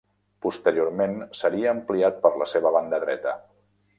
Posteriorment 0.45 1.13
seria 1.41 1.69
ampliat 1.73 2.19
per 2.25 2.33
la 2.43 2.49
seva 2.55 2.75
banda 2.79 3.03
dreta. 3.07 3.37